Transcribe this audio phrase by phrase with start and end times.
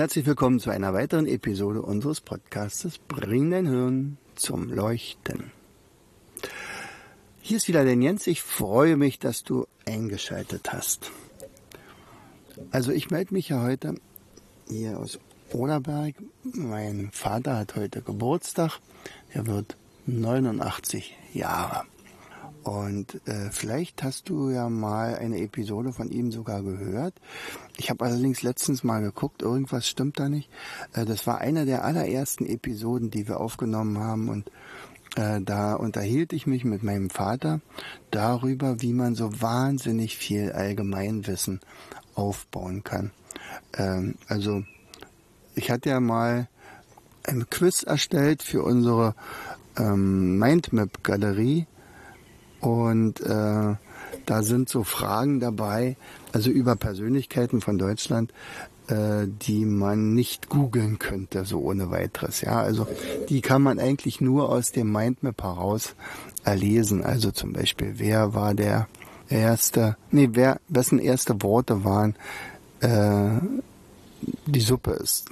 [0.00, 5.52] Herzlich willkommen zu einer weiteren Episode unseres Podcasts Bring dein Hirn zum Leuchten.
[7.42, 8.26] Hier ist wieder der Jens.
[8.26, 11.10] Ich freue mich, dass du eingeschaltet hast.
[12.70, 13.96] Also ich melde mich ja heute
[14.70, 15.18] hier aus
[15.52, 16.14] Oderberg.
[16.44, 18.78] Mein Vater hat heute Geburtstag.
[19.28, 19.76] Er wird
[20.06, 21.84] 89 Jahre.
[22.62, 27.14] Und äh, vielleicht hast du ja mal eine Episode von ihm sogar gehört.
[27.78, 30.50] Ich habe allerdings letztens mal geguckt, irgendwas stimmt da nicht.
[30.92, 34.50] Äh, das war eine der allerersten Episoden, die wir aufgenommen haben und
[35.16, 37.60] äh, da unterhielt ich mich mit meinem Vater
[38.10, 41.60] darüber, wie man so wahnsinnig viel Allgemeinwissen
[42.14, 43.10] aufbauen kann.
[43.74, 44.62] Ähm, also
[45.54, 46.48] ich hatte ja mal
[47.24, 49.14] ein Quiz erstellt für unsere
[49.76, 51.66] ähm, Mindmap-Galerie
[52.60, 53.74] und äh,
[54.26, 55.96] da sind so Fragen dabei,
[56.32, 58.32] also über Persönlichkeiten von Deutschland,
[58.88, 62.40] äh, die man nicht googeln könnte, so ohne weiteres.
[62.40, 62.86] Ja, also
[63.28, 65.94] die kann man eigentlich nur aus dem Mindmap heraus
[66.44, 67.04] erlesen.
[67.04, 68.88] Also zum Beispiel, wer war der
[69.28, 72.16] erste, nee, wer, wessen erste Worte waren,
[72.80, 73.40] äh,
[74.46, 75.26] die Suppe ist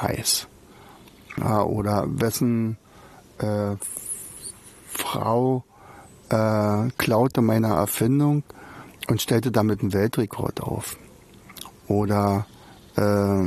[0.00, 0.46] heiß.
[1.38, 2.76] Ja, oder wessen
[3.38, 3.76] äh,
[4.86, 5.64] Frau
[6.32, 8.42] äh, klaute meine Erfindung
[9.08, 10.96] und stellte damit einen Weltrekord auf.
[11.88, 12.46] Oder
[12.96, 13.42] äh,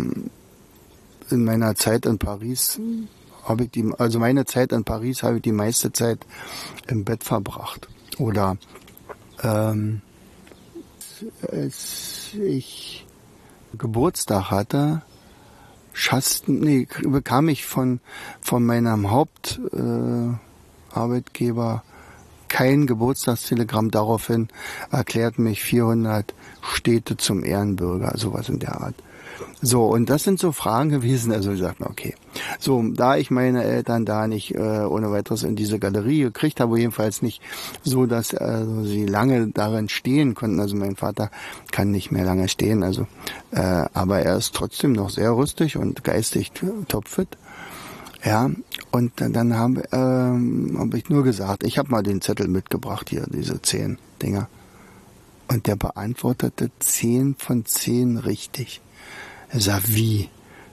[1.31, 2.79] in meiner Zeit in Paris
[3.43, 6.19] habe ich die, also meine Zeit in Paris habe ich die meiste Zeit
[6.87, 7.87] im Bett verbracht.
[8.19, 8.57] Oder
[9.43, 10.01] ähm,
[11.51, 13.07] als ich
[13.77, 15.01] Geburtstag hatte,
[15.93, 17.99] schasten, nee, bekam ich von,
[18.41, 21.94] von meinem Hauptarbeitgeber äh,
[22.47, 23.91] kein Geburtstagstelegramm.
[23.91, 24.47] Daraufhin
[24.91, 28.95] erklärt mich 400 Städte zum Ehrenbürger, sowas in der Art.
[29.61, 32.15] So, und das sind so Fragen gewesen, also ich sagte, okay.
[32.59, 36.79] So, da ich meine Eltern da nicht äh, ohne weiteres in diese Galerie gekriegt habe,
[36.79, 37.41] jedenfalls nicht
[37.83, 40.59] so, dass also, sie lange darin stehen konnten.
[40.59, 41.31] Also mein Vater
[41.71, 43.07] kann nicht mehr lange stehen, also
[43.51, 46.51] äh, aber er ist trotzdem noch sehr rüstig und geistig
[46.87, 47.37] topfit.
[48.25, 48.49] Ja,
[48.91, 53.27] und dann habe ähm, hab ich nur gesagt, ich habe mal den Zettel mitgebracht hier,
[53.31, 54.49] diese zehn Dinger.
[55.47, 58.81] Und der beantwortete zehn von zehn richtig.
[59.49, 60.29] Er sagt, wie?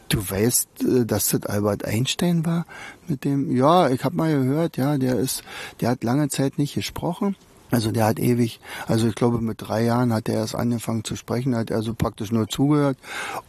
[0.09, 2.65] Du weißt, äh, dass das Albert Einstein war
[3.07, 3.55] mit dem?
[3.55, 5.43] Ja, ich habe mal gehört, ja, der ist,
[5.81, 7.37] der hat lange Zeit nicht gesprochen.
[7.73, 11.17] Also der hat ewig, also ich glaube mit drei Jahren hat er erst angefangen zu
[11.17, 12.99] sprechen, hat er so praktisch nur zugehört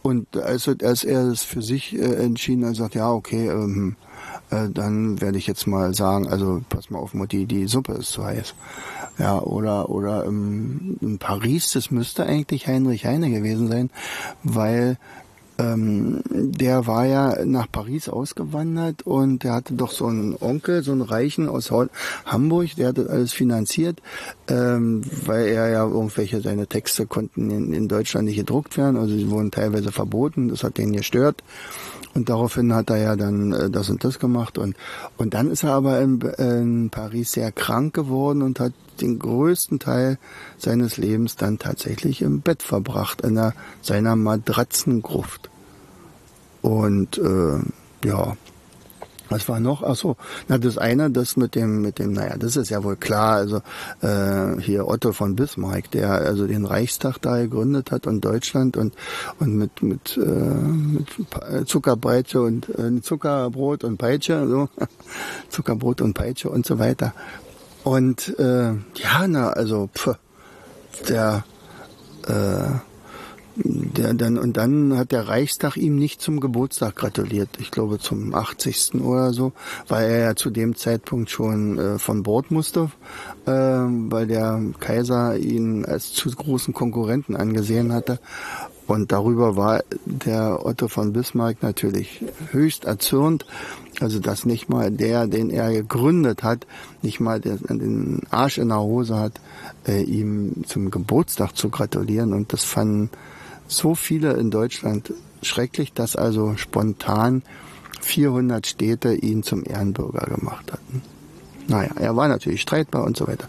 [0.02, 3.96] und als, als er es für sich äh, entschieden hat, sagt ja okay, ähm,
[4.48, 8.12] äh, dann werde ich jetzt mal sagen, also pass mal auf Mutti, die Suppe ist
[8.12, 8.54] zu heiß.
[9.18, 13.90] Ja, oder oder ähm, in Paris, das müsste eigentlich Heinrich Heine gewesen sein,
[14.42, 14.96] weil
[15.58, 20.92] ähm, der war ja nach Paris ausgewandert und der hatte doch so einen Onkel, so
[20.92, 21.70] einen Reichen aus
[22.26, 24.00] Hamburg, der hat das alles finanziert,
[24.48, 29.14] ähm, weil er ja irgendwelche seine Texte konnten in, in Deutschland nicht gedruckt werden, also
[29.14, 31.42] sie wurden teilweise verboten, das hat den gestört.
[32.14, 34.76] Und daraufhin hat er ja dann äh, das und das gemacht und
[35.16, 39.78] und dann ist er aber in, in Paris sehr krank geworden und hat den größten
[39.78, 40.18] Teil
[40.58, 45.50] seines Lebens dann tatsächlich im Bett verbracht, in einer, seiner Matratzengruft.
[46.62, 47.58] Und äh,
[48.06, 48.36] ja,
[49.28, 49.82] was war noch?
[49.82, 50.16] Ach so,
[50.48, 53.36] na das eine, das mit dem, mit dem, naja, das ist ja wohl klar.
[53.36, 53.62] Also
[54.00, 58.94] äh, hier Otto von Bismarck, der also den Reichstag da gegründet hat und Deutschland und
[59.40, 64.68] und mit mit, äh, mit Zuckerpeitsche und äh, Zuckerbrot und Peitsche, so
[65.48, 67.14] Zuckerbrot und Peitsche und so weiter.
[67.84, 70.16] Und äh, ja, na, also pf,
[71.08, 71.44] der,
[72.26, 72.78] äh,
[73.56, 77.50] der dann und dann hat der Reichstag ihm nicht zum Geburtstag gratuliert.
[77.58, 78.94] Ich glaube zum 80.
[78.94, 79.52] oder so,
[79.86, 82.90] weil er ja zu dem Zeitpunkt schon äh, von Bord musste,
[83.46, 88.18] äh, weil der Kaiser ihn als zu großen Konkurrenten angesehen hatte.
[88.86, 93.46] Und darüber war der Otto von Bismarck natürlich höchst erzürnt.
[94.00, 96.66] Also dass nicht mal der, den er gegründet hat,
[97.02, 99.40] nicht mal den Arsch in der Hose hat,
[99.86, 102.32] äh, ihm zum Geburtstag zu gratulieren.
[102.32, 103.10] Und das fanden
[103.68, 107.42] so viele in Deutschland schrecklich, dass also spontan
[108.00, 111.02] 400 Städte ihn zum Ehrenbürger gemacht hatten.
[111.68, 113.48] Naja, er war natürlich streitbar und so weiter.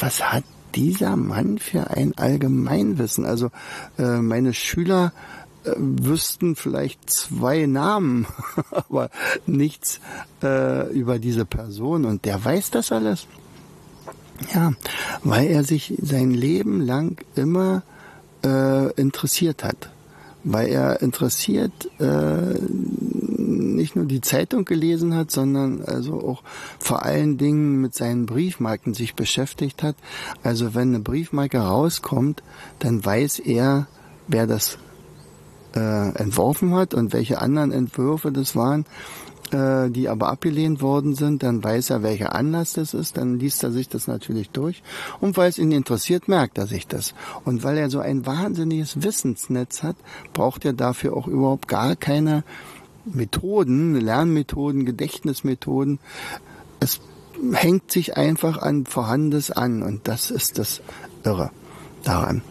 [0.00, 0.44] Was hat
[0.74, 3.24] dieser Mann für ein Allgemeinwissen?
[3.24, 3.50] Also
[3.98, 5.12] äh, meine Schüler
[5.64, 8.26] äh, wüssten vielleicht zwei Namen,
[8.70, 9.10] aber
[9.46, 10.00] nichts
[10.42, 13.26] äh, über diese Person und der weiß das alles.
[14.54, 14.72] Ja,
[15.22, 17.82] weil er sich sein Leben lang immer
[18.44, 19.90] äh, interessiert hat.
[20.44, 22.58] Weil er interessiert äh,
[23.58, 26.42] nicht nur die Zeitung gelesen hat, sondern also auch
[26.78, 29.96] vor allen Dingen mit seinen Briefmarken sich beschäftigt hat.
[30.42, 32.42] Also wenn eine Briefmarke rauskommt,
[32.78, 33.86] dann weiß er,
[34.28, 34.78] wer das
[35.74, 38.84] äh, entworfen hat und welche anderen Entwürfe das waren,
[39.52, 43.62] äh, die aber abgelehnt worden sind, dann weiß er, welcher Anlass das ist, dann liest
[43.62, 44.82] er sich das natürlich durch
[45.20, 47.14] und weil es ihn interessiert, merkt er sich das.
[47.44, 49.96] Und weil er so ein wahnsinniges Wissensnetz hat,
[50.32, 52.44] braucht er dafür auch überhaupt gar keine
[53.04, 55.98] Methoden, Lernmethoden, Gedächtnismethoden.
[56.80, 57.00] Es
[57.52, 60.80] hängt sich einfach an Vorhandenes an und das ist das
[61.24, 61.50] Irre
[62.04, 62.42] daran.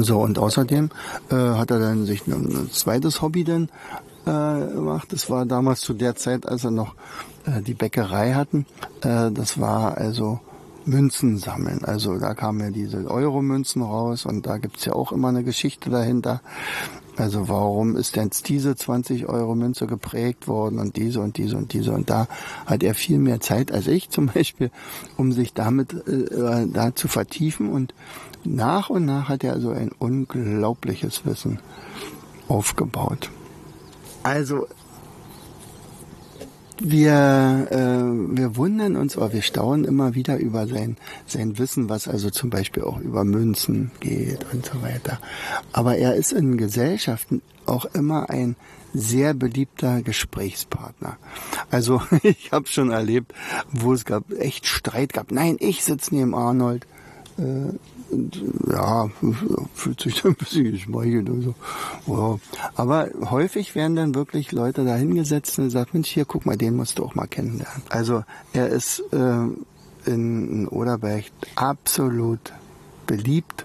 [0.00, 0.90] So, und außerdem
[1.30, 3.68] äh, hat er dann sich ein, zweites Hobby dann
[4.24, 5.12] äh, gemacht.
[5.12, 6.94] Das war damals zu der Zeit, als er noch
[7.44, 8.66] äh, die Bäckerei hatten.
[9.02, 10.40] Äh, das war also
[10.86, 11.84] Münzen sammeln.
[11.84, 15.90] Also da kamen ja diese Euro-Münzen raus und da gibt's ja auch immer eine Geschichte
[15.90, 16.40] dahinter.
[17.16, 21.72] Also warum ist denn diese 20 Euro Münze geprägt worden und diese und diese und
[21.74, 22.26] diese und da
[22.64, 24.70] hat er viel mehr Zeit als ich zum Beispiel,
[25.16, 27.94] um sich damit äh, da zu vertiefen und
[28.44, 31.60] nach und nach hat er also ein unglaubliches Wissen
[32.48, 33.30] aufgebaut.
[34.22, 34.66] Also
[36.80, 40.96] wir, äh, wir wundern uns oder wir staunen immer wieder über sein,
[41.26, 45.18] sein Wissen, was also zum Beispiel auch über Münzen geht und so weiter.
[45.72, 48.56] Aber er ist in Gesellschaften auch immer ein
[48.94, 51.16] sehr beliebter Gesprächspartner.
[51.70, 53.32] Also ich habe schon erlebt,
[53.70, 55.32] wo es gab echt Streit gab.
[55.32, 56.86] Nein, ich sitze neben Arnold.
[57.38, 57.74] Äh,
[58.70, 59.08] ja,
[59.74, 61.54] fühlt sich dann ein bisschen geschmeichelt und so.
[62.06, 62.38] Ja.
[62.74, 66.76] Aber häufig werden dann wirklich Leute da hingesetzt und gesagt, Mensch, hier, guck mal, den
[66.76, 67.82] musst du auch mal kennenlernen.
[67.88, 71.24] Also er ist äh, in, Oderberg
[71.56, 72.52] absolut
[73.06, 73.64] beliebt.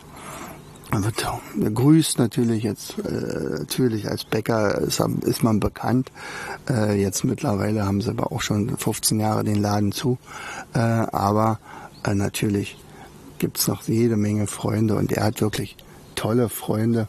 [0.91, 6.11] Er wird begrüßt natürlich jetzt äh, natürlich als Bäcker ist, ist man bekannt.
[6.69, 10.17] Äh, jetzt mittlerweile haben sie aber auch schon 15 Jahre den Laden zu.
[10.73, 11.59] Äh, aber
[12.03, 12.13] äh,
[13.37, 15.75] natürlich gibt's noch jede Menge Freunde und er hat wirklich
[16.15, 17.07] tolle Freunde.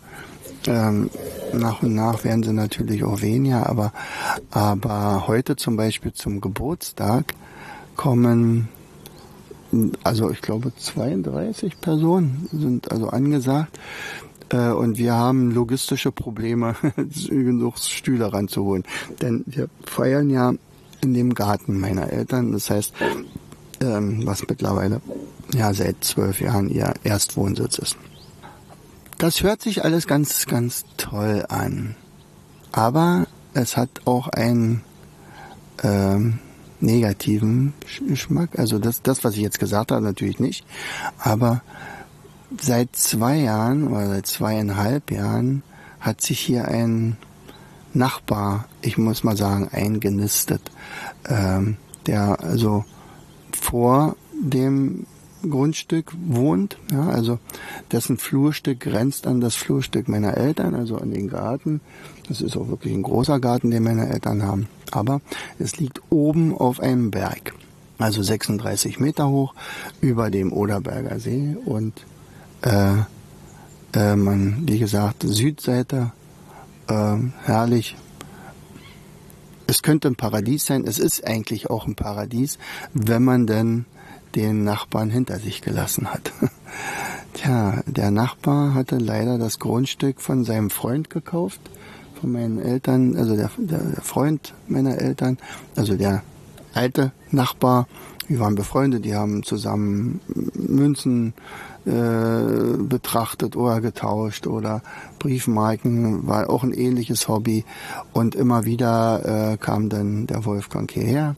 [0.66, 1.10] Ähm,
[1.52, 3.92] nach und nach werden sie natürlich auch weniger, aber,
[4.50, 7.34] aber heute zum Beispiel zum Geburtstag
[7.96, 8.68] kommen,
[10.04, 13.78] also ich glaube 32 Personen sind also angesagt.
[14.50, 16.74] Äh, und wir haben logistische Probleme,
[17.28, 18.84] genug Stühle ranzuholen.
[19.22, 20.52] Denn wir feiern ja
[21.02, 22.52] in dem Garten meiner Eltern.
[22.52, 22.92] Das heißt,
[23.80, 25.00] ähm, was mittlerweile
[25.54, 27.96] ja seit zwölf Jahren ihr Erstwohnsitz ist.
[29.18, 31.96] Das hört sich alles ganz, ganz toll an.
[32.70, 34.82] Aber es hat auch einen
[35.82, 36.38] ähm,
[36.80, 37.74] negativen
[38.06, 38.58] Geschmack.
[38.58, 40.64] Also das, das, was ich jetzt gesagt habe, natürlich nicht.
[41.18, 41.62] Aber
[42.60, 45.62] seit zwei Jahren oder seit zweieinhalb Jahren
[46.00, 47.16] hat sich hier ein
[47.94, 50.60] Nachbar, ich muss mal sagen, eingenistet,
[51.26, 52.84] ähm, der also
[53.60, 55.06] vor dem
[55.42, 57.38] Grundstück wohnt, ja, also
[57.92, 61.80] dessen Flurstück grenzt an das Flurstück meiner Eltern, also an den Garten.
[62.28, 64.68] Das ist auch wirklich ein großer Garten, den meine Eltern haben.
[64.90, 65.20] Aber
[65.58, 67.54] es liegt oben auf einem Berg,
[67.98, 69.54] also 36 Meter hoch
[70.00, 72.04] über dem Oderberger See und
[72.62, 72.96] äh,
[73.94, 76.12] äh, man, wie gesagt, Südseite,
[76.88, 77.96] äh, herrlich.
[79.68, 80.84] Es könnte ein Paradies sein.
[80.86, 82.58] Es ist eigentlich auch ein Paradies,
[82.94, 83.84] wenn man denn
[84.34, 86.32] den Nachbarn hinter sich gelassen hat.
[87.34, 91.60] Tja, der Nachbar hatte leider das Grundstück von seinem Freund gekauft,
[92.18, 95.36] von meinen Eltern, also der, der Freund meiner Eltern,
[95.76, 96.22] also der
[96.72, 97.88] alte Nachbar,
[98.26, 100.20] wir waren befreundet, die haben zusammen
[100.54, 101.34] Münzen
[101.86, 104.82] äh, betrachtet oder getauscht oder
[105.18, 107.64] Briefmarken, war auch ein ähnliches Hobby.
[108.12, 111.36] Und immer wieder äh, kam dann der Wolfgang hierher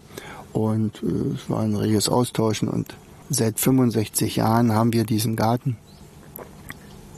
[0.52, 2.94] und äh, es war ein reges Austauschen und
[3.28, 5.76] seit 65 Jahren haben wir diesen Garten.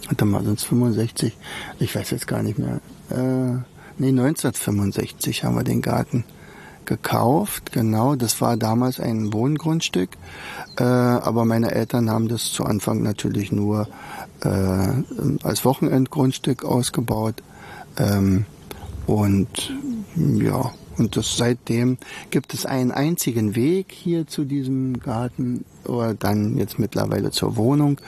[0.07, 1.37] Warte mal, sind es 65?
[1.79, 2.81] Ich weiß jetzt gar nicht mehr.
[3.11, 3.62] Äh,
[3.99, 6.25] nee, 1965 haben wir den Garten
[6.86, 7.72] gekauft.
[7.72, 10.10] Genau, das war damals ein Wohngrundstück.
[10.78, 13.88] Äh, aber meine Eltern haben das zu Anfang natürlich nur
[14.42, 14.48] äh,
[15.42, 17.42] als Wochenendgrundstück ausgebaut.
[17.98, 18.46] Ähm,
[19.06, 19.72] und
[20.16, 21.98] ja, und das, seitdem
[22.30, 27.98] gibt es einen einzigen Weg hier zu diesem Garten oder dann jetzt mittlerweile zur Wohnung.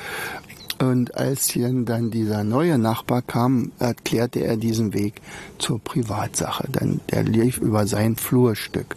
[0.90, 5.20] Und als hier dann dieser neue Nachbar kam, erklärte er diesen Weg
[5.58, 8.96] zur Privatsache, denn der lief über sein Flurstück.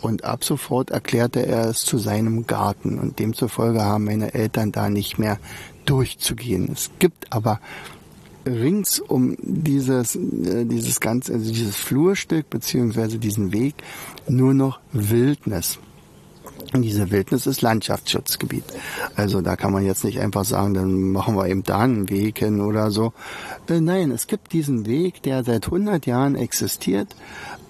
[0.00, 2.98] Und ab sofort erklärte er es zu seinem Garten.
[2.98, 5.38] Und demzufolge haben meine Eltern da nicht mehr
[5.84, 6.70] durchzugehen.
[6.72, 7.60] Es gibt aber
[8.44, 13.74] rings um dieses, äh, dieses ganze, also dieses Flurstück beziehungsweise diesen Weg
[14.28, 15.78] nur noch Wildnis.
[16.74, 18.64] Diese Wildnis ist Landschaftsschutzgebiet.
[19.16, 22.38] Also da kann man jetzt nicht einfach sagen, dann machen wir eben da einen Weg
[22.38, 23.12] hin oder so.
[23.68, 27.14] Äh, nein, es gibt diesen Weg, der seit 100 Jahren existiert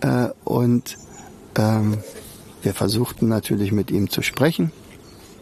[0.00, 0.96] äh, und
[1.56, 1.98] ähm,
[2.62, 4.72] wir versuchten natürlich mit ihm zu sprechen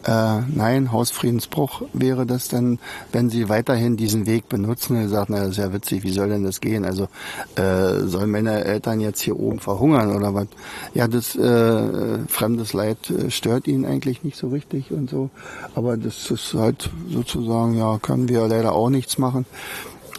[0.05, 2.79] äh, nein, Hausfriedensbruch wäre das dann,
[3.13, 4.97] wenn sie weiterhin diesen Weg benutzen.
[4.97, 6.85] Er sagt, na, das ist ja witzig, wie soll denn das gehen?
[6.85, 7.09] Also
[7.57, 10.47] äh, sollen meine Eltern jetzt hier oben verhungern oder was?
[10.95, 15.29] Ja, das äh, fremdes Leid äh, stört ihn eigentlich nicht so richtig und so.
[15.75, 19.45] Aber das ist halt sozusagen, ja, können wir leider auch nichts machen.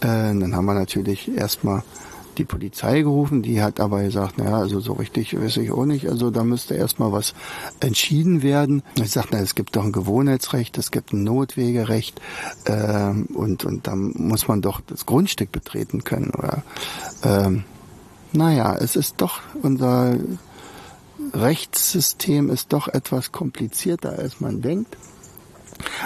[0.01, 1.83] Äh, dann haben wir natürlich erstmal
[2.37, 6.07] die Polizei gerufen, die hat aber gesagt, naja, also so richtig weiß ich auch nicht,
[6.09, 7.33] also da müsste erstmal was
[7.79, 8.83] entschieden werden.
[8.95, 12.19] Ich sagte, na, es gibt doch ein Gewohnheitsrecht, es gibt ein Notwegerecht
[12.65, 16.31] äh, und, und da muss man doch das Grundstück betreten können.
[16.31, 16.63] Oder
[17.23, 17.63] ähm,
[18.33, 20.15] naja, es ist doch unser
[21.33, 24.97] Rechtssystem ist doch etwas komplizierter, als man denkt.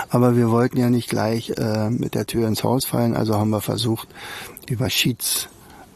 [0.10, 3.50] Aber wir wollten ja nicht gleich äh, mit der Tür ins Haus fallen, also haben
[3.50, 4.08] wir versucht,
[4.68, 5.50] über Schieds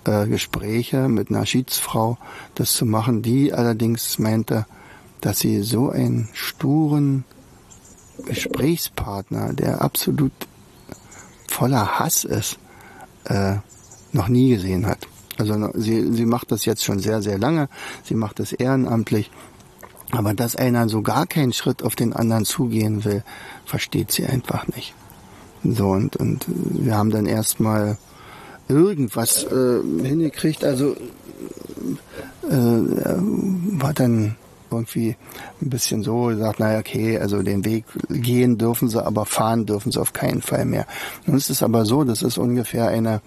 [0.10, 2.18] äh, Gespräche mit einer Schiedsfrau,
[2.56, 4.66] das zu machen, die allerdings meinte,
[5.22, 7.26] dass sie so einen sturen
[8.26, 10.32] Gesprächspartner, der absolut
[11.48, 12.58] voller Hass ist,
[13.26, 13.58] äh,
[14.12, 15.08] noch nie gesehen hat.
[15.38, 17.70] Also sie, sie macht das jetzt schon sehr, sehr lange,
[18.04, 19.30] sie macht es ehrenamtlich,
[20.12, 23.24] aber dass einer so gar keinen Schritt auf den anderen zugehen will,
[23.66, 24.96] versteht sie einfach nicht.
[25.64, 27.98] So, und, und wir haben dann erstmal
[28.70, 30.64] irgendwas äh, hingekriegt.
[30.64, 30.96] Also
[32.50, 34.36] äh, war dann
[34.72, 35.16] irgendwie
[35.62, 39.92] ein bisschen so gesagt, naja, okay, also den Weg gehen dürfen sie, aber fahren dürfen
[39.92, 40.86] sie auf keinen Fall mehr.
[41.26, 43.22] Nun ist es aber so, das ist ungefähr eine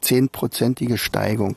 [0.00, 1.56] zehnprozentige Steigung.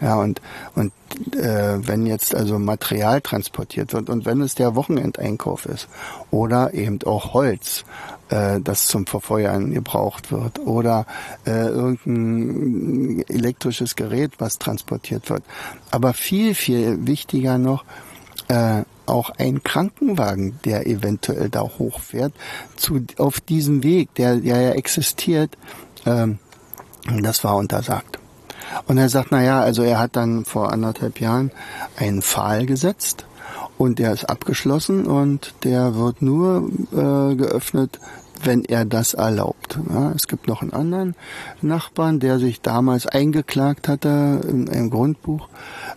[0.00, 0.40] Ja, und,
[0.74, 0.92] und
[1.36, 5.88] äh, wenn jetzt also Material transportiert wird und wenn es der Wochenendeinkauf ist
[6.30, 7.84] oder eben auch Holz,
[8.28, 11.06] äh, das zum Verfeuern gebraucht wird oder
[11.46, 15.44] äh, irgendein elektrisches Gerät, was transportiert wird.
[15.90, 17.84] Aber viel, viel wichtiger noch,
[18.48, 22.32] äh, auch ein Krankenwagen, der eventuell da hochfährt,
[22.76, 25.56] zu, auf diesem Weg, der, der ja existiert,
[26.06, 26.38] ähm,
[27.22, 28.18] das war untersagt.
[28.86, 31.50] Und er sagt, na ja, also er hat dann vor anderthalb Jahren
[31.96, 33.26] einen Pfahl gesetzt
[33.78, 37.98] und der ist abgeschlossen und der wird nur äh, geöffnet,
[38.42, 39.78] wenn er das erlaubt.
[39.88, 41.14] Ja, es gibt noch einen anderen
[41.62, 45.48] Nachbarn, der sich damals eingeklagt hatte in einem Grundbuch,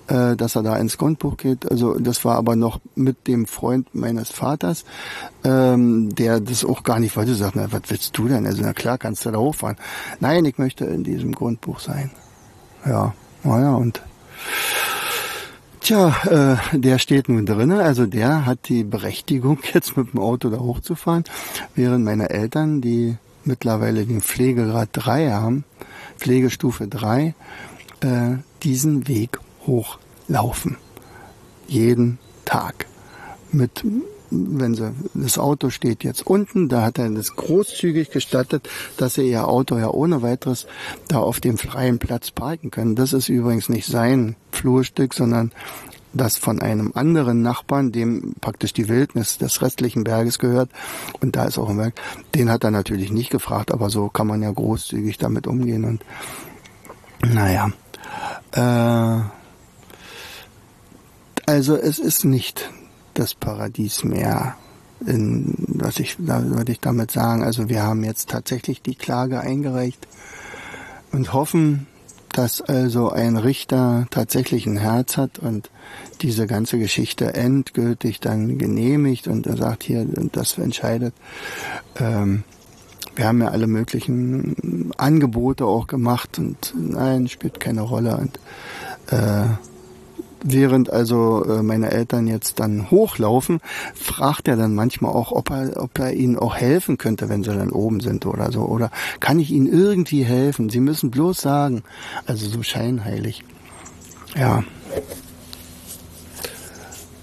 [0.08, 1.70] äh, dass er da ins Grundbuch geht.
[1.70, 4.86] Also das war aber noch mit dem Freund meines Vaters,
[5.44, 7.36] ähm, der das auch gar nicht wollte.
[7.36, 8.46] Sagt, na, was willst du denn?
[8.46, 9.78] Also na klar, kannst du da hochfahren.
[10.20, 12.12] Nein, ich möchte in diesem Grundbuch sein.
[12.88, 13.14] Ja,
[13.44, 14.02] naja, und
[15.88, 20.50] Tja, äh, der steht nun drinnen, also der hat die Berechtigung, jetzt mit dem Auto
[20.50, 21.24] da hochzufahren,
[21.76, 23.16] während meine Eltern, die
[23.46, 25.64] mittlerweile den Pflegegrad 3 haben,
[26.18, 27.34] Pflegestufe 3,
[28.02, 28.08] äh,
[28.64, 30.76] diesen Weg hochlaufen.
[31.68, 32.86] Jeden Tag.
[33.54, 33.86] Mit
[34.30, 39.30] wenn sie, das Auto steht jetzt unten, da hat er das großzügig gestattet, dass sie
[39.30, 40.68] ihr Auto ja ohne weiteres
[41.08, 42.96] da auf dem freien Platz parken können.
[42.96, 45.52] Das ist übrigens nicht sein Flurstück, sondern
[46.14, 50.70] das von einem anderen Nachbarn, dem praktisch die Wildnis des restlichen Berges gehört.
[51.22, 52.00] Und da ist auch ein Werk.
[52.34, 55.84] Den hat er natürlich nicht gefragt, aber so kann man ja großzügig damit umgehen.
[55.84, 56.04] Und
[57.22, 57.72] naja.
[58.52, 59.22] Äh,
[61.46, 62.70] also es ist nicht
[63.20, 64.56] das Paradies mehr.
[65.06, 70.08] In, was ich, würde ich damit sagen, also wir haben jetzt tatsächlich die Klage eingereicht
[71.12, 71.86] und hoffen,
[72.38, 75.70] dass also ein Richter tatsächlich ein Herz hat und
[76.22, 81.14] diese ganze Geschichte endgültig dann genehmigt und er sagt hier, das entscheidet.
[82.00, 82.44] Ähm,
[83.16, 88.40] wir haben ja alle möglichen Angebote auch gemacht und nein, spielt keine Rolle und
[89.12, 89.48] äh,
[90.44, 93.60] während also äh, meine Eltern jetzt dann hochlaufen,
[93.96, 97.54] fragt er dann manchmal auch, ob er, ob er ihnen auch helfen könnte, wenn sie
[97.54, 98.62] dann oben sind oder so.
[98.62, 100.70] Oder kann ich ihnen irgendwie helfen?
[100.70, 101.84] Sie müssen bloß sagen.
[102.26, 103.44] Also so scheinheilig.
[104.36, 104.64] Ja.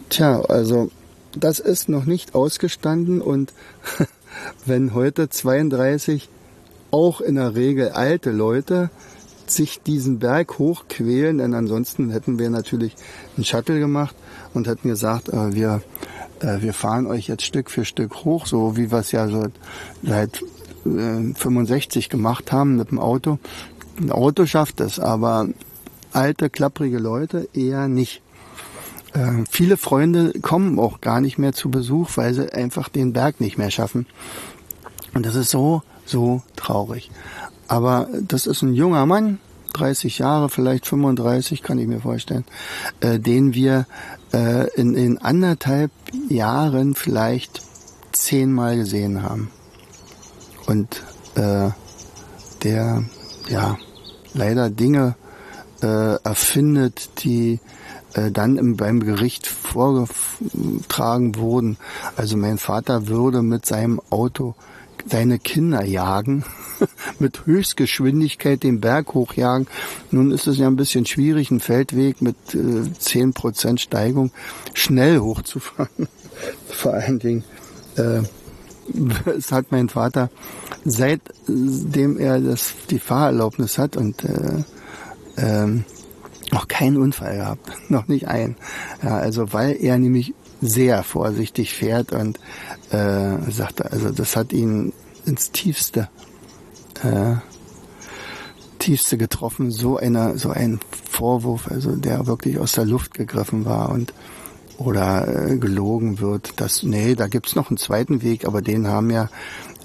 [0.09, 0.91] Tja, also
[1.37, 3.53] das ist noch nicht ausgestanden und
[4.67, 6.29] wenn heute 32
[6.91, 8.91] auch in der Regel alte Leute
[9.51, 12.95] sich diesen Berg hochquälen, denn ansonsten hätten wir natürlich
[13.37, 14.15] einen Shuttle gemacht
[14.53, 15.83] und hätten gesagt, äh, wir,
[16.41, 19.47] äh, wir fahren euch jetzt Stück für Stück hoch, so wie wir es ja so
[20.03, 20.43] seit
[20.85, 23.39] äh, 65 gemacht haben mit dem Auto.
[23.99, 25.49] Ein Auto schafft es, aber
[26.13, 28.23] alte, klapprige Leute eher nicht.
[29.13, 33.41] Äh, viele Freunde kommen auch gar nicht mehr zu Besuch, weil sie einfach den Berg
[33.41, 34.07] nicht mehr schaffen.
[35.15, 37.11] Und das ist so, so traurig.
[37.75, 39.41] Aber das ist ein junger Mann,
[39.73, 42.45] 30 Jahre, vielleicht 35, kann ich mir vorstellen,
[43.01, 43.87] äh, den wir
[44.33, 45.91] äh, in, in anderthalb
[46.29, 47.63] Jahren vielleicht
[48.13, 49.51] zehnmal gesehen haben.
[50.67, 51.03] Und
[51.35, 51.71] äh,
[52.63, 53.03] der,
[53.49, 53.77] ja,
[54.35, 55.17] leider Dinge
[55.83, 57.59] äh, erfindet, die
[58.13, 61.77] äh, dann im, beim Gericht vorgetragen wurden.
[62.15, 64.55] Also mein Vater würde mit seinem Auto
[65.07, 66.45] seine Kinder jagen,
[67.19, 69.67] mit Höchstgeschwindigkeit den Berg hochjagen.
[70.11, 74.31] Nun ist es ja ein bisschen schwierig, einen Feldweg mit äh, zehn äh, Prozent Steigung
[74.73, 76.09] schnell hochzufahren.
[76.69, 77.45] Vor allen Dingen,
[77.97, 78.23] äh,
[79.37, 80.31] es hat mein Vater,
[80.85, 84.65] seitdem er das, die Fahrerlaubnis hat und äh,
[85.37, 85.85] ähm,
[86.53, 88.57] noch keinen Unfall gehabt, noch nicht ein.
[89.03, 90.35] Ja, also weil er nämlich
[90.65, 92.39] sehr vorsichtig fährt und
[92.91, 94.93] äh, sagte, also das hat ihn
[95.27, 96.09] ins tiefste,
[97.03, 97.37] äh,
[98.79, 99.71] tiefste getroffen.
[99.71, 100.81] So einer, so ein
[101.11, 104.15] Vorwurf, also der wirklich aus der Luft gegriffen war und
[104.79, 109.11] oder äh, gelogen wird, dass nee, da gibt's noch einen zweiten Weg, aber den haben
[109.11, 109.29] ja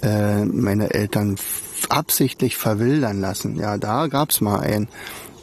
[0.02, 1.36] äh, meine Eltern
[1.88, 3.56] absichtlich verwildern lassen.
[3.56, 4.88] Ja, da gab's mal einen.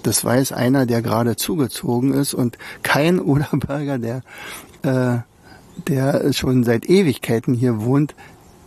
[0.04, 4.24] Das weiß einer, der gerade zugezogen ist und kein Oderberger, der
[4.88, 5.20] äh,
[5.88, 8.16] der schon seit Ewigkeiten hier wohnt,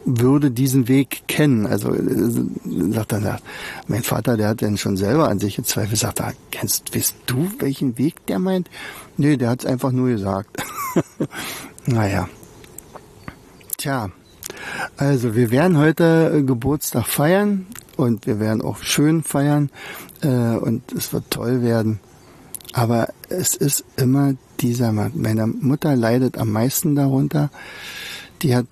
[0.05, 1.67] würde diesen Weg kennen.
[1.67, 3.41] Also äh, sagt er,
[3.87, 7.51] mein Vater, der hat denn schon selber an sich gezweifelt, sagt er, kennst, weißt du,
[7.59, 8.71] welchen Weg der meint?
[9.17, 10.63] Nee, der hat es einfach nur gesagt.
[11.87, 12.29] naja.
[13.77, 14.11] Tja,
[14.97, 19.71] also wir werden heute äh, Geburtstag feiern und wir werden auch schön feiern
[20.23, 22.01] äh, und es wird toll werden.
[22.73, 25.13] Aber es ist immer dieser Mann.
[25.15, 27.51] Meine Mutter leidet am meisten darunter.
[28.43, 28.67] Die hat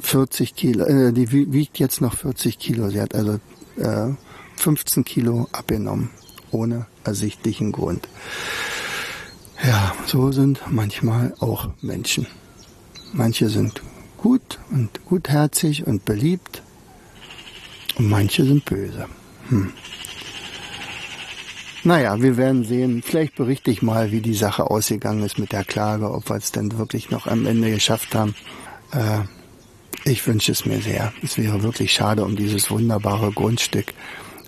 [0.00, 2.90] 40 Kilo, äh, die wiegt jetzt noch 40 Kilo.
[2.90, 3.40] Sie hat also
[3.76, 4.12] äh,
[4.56, 6.10] 15 Kilo abgenommen,
[6.50, 8.08] ohne ersichtlichen Grund.
[9.66, 12.26] Ja, so sind manchmal auch Menschen.
[13.12, 13.82] Manche sind
[14.18, 16.62] gut und gutherzig und beliebt
[17.96, 19.06] und manche sind böse.
[19.48, 19.72] Hm.
[21.84, 23.02] Naja, wir werden sehen.
[23.04, 26.50] Vielleicht berichte ich mal, wie die Sache ausgegangen ist mit der Klage, ob wir es
[26.50, 28.34] denn wirklich noch am Ende geschafft haben.
[28.92, 29.20] Äh,
[30.08, 31.12] ich wünsche es mir sehr.
[31.22, 33.92] Es wäre wirklich schade um dieses wunderbare Grundstück,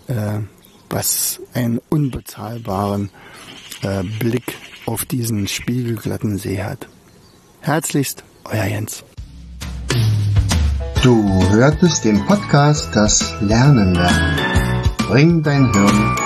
[0.09, 0.41] äh,
[0.89, 3.11] was einen unbezahlbaren
[3.83, 4.55] äh, Blick
[4.87, 6.89] auf diesen spiegelglatten See hat.
[7.61, 9.05] Herzlichst, euer Jens.
[11.03, 14.85] Du hörtest den Podcast Das Lernen lernen.
[15.09, 16.26] Bring dein Hirn